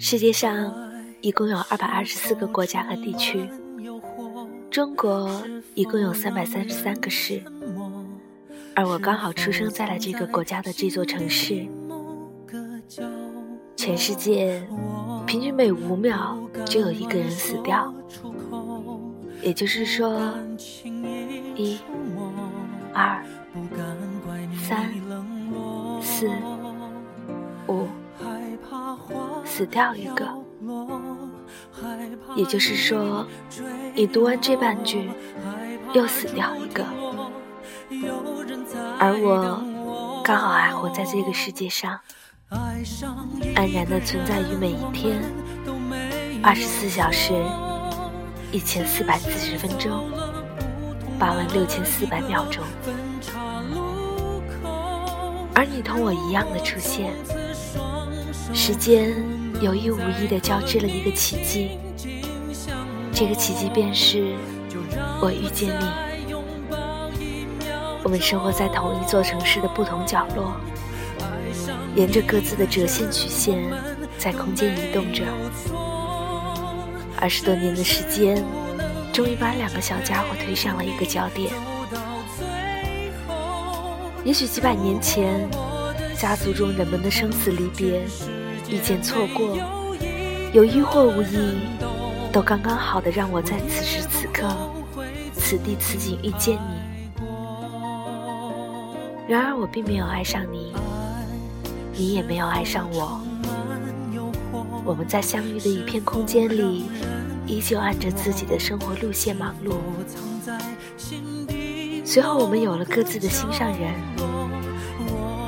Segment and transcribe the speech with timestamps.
[0.00, 0.72] 世界上
[1.20, 3.46] 一共有二百二十四个国家和地区，
[4.70, 5.30] 中国
[5.74, 7.42] 一共有三百三十三个市，
[8.74, 11.66] 而我刚好出生在了这个国家的这座城市。
[13.78, 14.60] 全世界
[15.24, 16.36] 平均每五秒
[16.66, 17.94] 就有一个人死掉，
[19.40, 20.20] 也就是说，
[21.54, 21.78] 一、
[22.92, 23.24] 二、
[24.66, 24.92] 三、
[26.02, 26.28] 四、
[27.68, 27.86] 五。
[29.44, 30.26] 死掉一个，
[32.34, 33.24] 也就是说，
[33.94, 35.08] 你读完这半句，
[35.92, 36.84] 又死掉一个，
[38.98, 42.00] 而我刚好还活在这个世界上，
[42.50, 45.20] 安然的存在于每一天，
[46.42, 47.34] 二十四小时，
[48.50, 50.10] 一千四百四十分钟，
[51.18, 52.64] 八万六千四百秒钟，
[55.54, 57.12] 而你同我一样的出现，
[58.54, 59.14] 时间。
[59.60, 61.80] 有意无意地交织了一个奇迹，
[63.12, 64.36] 这个奇迹便是
[65.20, 65.84] 我遇见你。
[68.04, 70.52] 我们生活在同一座城市的不同角落，
[71.94, 73.58] 沿着各自的折线曲线，
[74.16, 75.24] 在空间移动着。
[77.20, 78.44] 二十多年的时间，
[79.12, 81.52] 终于把两个小家伙推上了一个焦点。
[84.24, 85.48] 也许几百年前，
[86.16, 88.02] 家族中人们的生死离别。
[88.68, 89.56] 遇见错过，
[90.52, 91.56] 有意或无意，
[92.30, 94.46] 都刚刚好的让我在此时此刻、
[95.32, 97.22] 此地此景遇见你。
[99.26, 100.74] 然而我并没有爱上你，
[101.98, 103.20] 你也没有爱上我。
[104.84, 106.84] 我们在相遇的一片空间里，
[107.44, 109.74] 依旧按着自己的生活路线忙碌。
[112.04, 113.92] 随后我们有了各自的心上人，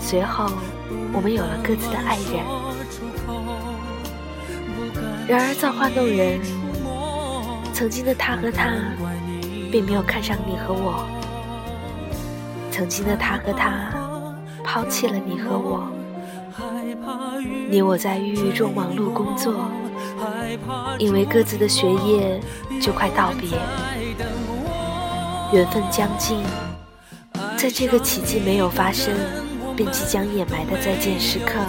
[0.00, 0.50] 随后
[1.12, 2.42] 我们有了各自的爱人。
[5.28, 6.40] 然而造化弄人，
[7.74, 8.72] 曾经的他和他，
[9.70, 11.04] 并没有看上你和我；
[12.72, 13.92] 曾经的他和他，
[14.64, 15.86] 抛弃了你和我。
[17.70, 19.70] 你我在郁郁中忙碌工作，
[20.98, 22.40] 因为各自的学业
[22.80, 23.50] 就快道别，
[25.52, 26.42] 缘分将近，
[27.56, 29.14] 在这个奇迹没有发生，
[29.76, 31.60] 便即将掩埋的再见时刻，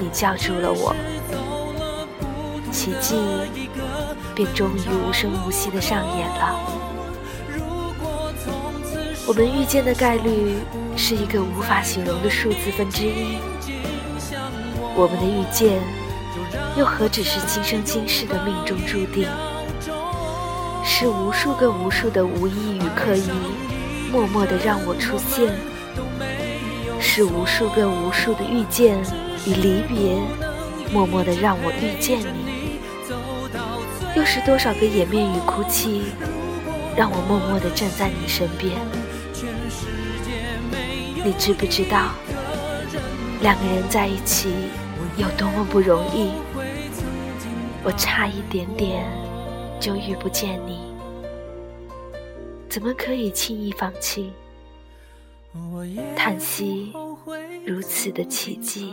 [0.00, 0.94] 你叫住了我。
[2.72, 3.16] 奇迹
[4.34, 6.58] 便终于无声无息地上演了。
[9.26, 10.54] 我们遇见的概率
[10.98, 13.38] 是一个无法形容的数字分之一。
[14.96, 15.80] 我们的遇见
[16.76, 19.28] 又何止是今生今世的命中注定？
[20.84, 23.30] 是无数个无数的无意与刻意，
[24.10, 25.54] 默默地让我出现。
[27.00, 28.98] 是无数个无数的遇见
[29.46, 30.18] 与离别，
[30.92, 32.80] 默默地让我遇见你。
[34.16, 36.06] 又是多少个掩面与哭泣，
[36.96, 38.72] 让我默默地站在你身边？
[41.24, 42.12] 你知不知道，
[43.42, 44.52] 两个人在一起
[45.16, 46.30] 有多么不容易？
[47.84, 49.04] 我差一点点
[49.80, 50.80] 就遇不见你，
[52.68, 54.32] 怎么可以轻易放弃？
[56.16, 56.92] 叹息，
[57.66, 58.92] 如此的奇迹。